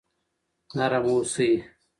نرم 0.75 1.05
اوسئ. 1.13 1.51